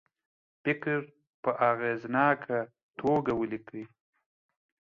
[0.63, 0.95] فکر
[1.43, 2.59] په اغیزناکه
[2.99, 3.83] توګه ولیکي.